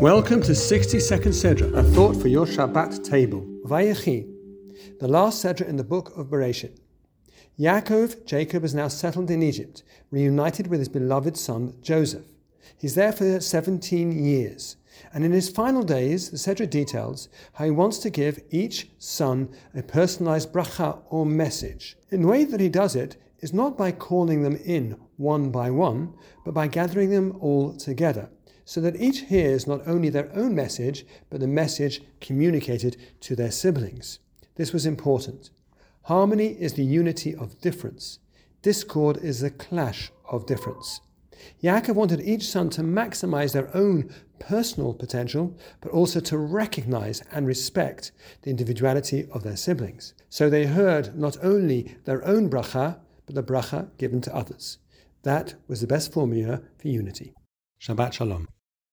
Welcome 0.00 0.42
to 0.42 0.54
60 0.54 1.00
Second 1.00 1.32
Sedra, 1.32 1.76
a 1.76 1.82
thought 1.82 2.14
for 2.14 2.28
your 2.28 2.46
Shabbat 2.46 3.02
table. 3.02 3.40
Vayechi, 3.64 4.32
the 5.00 5.08
last 5.08 5.44
Sedra 5.44 5.66
in 5.66 5.74
the 5.74 5.82
book 5.82 6.16
of 6.16 6.28
Bereshit. 6.28 6.78
Yaakov, 7.58 8.24
Jacob, 8.24 8.62
is 8.62 8.76
now 8.76 8.86
settled 8.86 9.28
in 9.28 9.42
Egypt, 9.42 9.82
reunited 10.12 10.68
with 10.68 10.78
his 10.78 10.88
beloved 10.88 11.36
son 11.36 11.74
Joseph. 11.82 12.26
He's 12.76 12.94
there 12.94 13.10
for 13.10 13.40
17 13.40 14.24
years. 14.24 14.76
And 15.12 15.24
in 15.24 15.32
his 15.32 15.50
final 15.50 15.82
days, 15.82 16.30
the 16.30 16.36
Sedra 16.36 16.70
details 16.70 17.28
how 17.54 17.64
he 17.64 17.72
wants 17.72 17.98
to 17.98 18.10
give 18.10 18.38
each 18.50 18.88
son 18.98 19.48
a 19.74 19.82
personalized 19.82 20.52
bracha 20.52 21.02
or 21.10 21.26
message. 21.26 21.96
In 22.12 22.22
the 22.22 22.28
way 22.28 22.44
that 22.44 22.60
he 22.60 22.68
does 22.68 22.94
it 22.94 23.16
is 23.40 23.52
not 23.52 23.76
by 23.76 23.90
calling 23.90 24.44
them 24.44 24.60
in 24.64 24.96
one 25.16 25.50
by 25.50 25.72
one, 25.72 26.14
but 26.44 26.54
by 26.54 26.68
gathering 26.68 27.10
them 27.10 27.36
all 27.40 27.74
together 27.76 28.30
so 28.68 28.82
that 28.82 29.00
each 29.00 29.20
hears 29.20 29.66
not 29.66 29.80
only 29.88 30.10
their 30.10 30.30
own 30.36 30.54
message, 30.54 31.06
but 31.30 31.40
the 31.40 31.48
message 31.48 32.02
communicated 32.20 32.98
to 33.18 33.34
their 33.34 33.50
siblings. 33.50 34.18
This 34.56 34.74
was 34.74 34.84
important. 34.84 35.48
Harmony 36.02 36.48
is 36.48 36.74
the 36.74 36.84
unity 36.84 37.34
of 37.34 37.58
difference. 37.62 38.18
Discord 38.60 39.16
is 39.24 39.40
the 39.40 39.50
clash 39.50 40.12
of 40.30 40.44
difference. 40.44 41.00
Yaakov 41.62 41.94
wanted 41.94 42.20
each 42.20 42.46
son 42.46 42.68
to 42.68 42.82
maximize 42.82 43.54
their 43.54 43.74
own 43.74 44.14
personal 44.38 44.92
potential, 44.92 45.56
but 45.80 45.90
also 45.90 46.20
to 46.20 46.36
recognize 46.36 47.22
and 47.32 47.46
respect 47.46 48.12
the 48.42 48.50
individuality 48.50 49.26
of 49.32 49.44
their 49.44 49.56
siblings. 49.56 50.12
So 50.28 50.50
they 50.50 50.66
heard 50.66 51.18
not 51.18 51.38
only 51.42 51.96
their 52.04 52.22
own 52.22 52.50
bracha, 52.50 52.98
but 53.24 53.34
the 53.34 53.42
bracha 53.42 53.88
given 53.96 54.20
to 54.20 54.36
others. 54.36 54.76
That 55.22 55.54
was 55.68 55.80
the 55.80 55.86
best 55.86 56.12
formula 56.12 56.60
for 56.76 56.88
unity. 56.88 57.32
Shabbat 57.80 58.12
Shalom. 58.12 58.46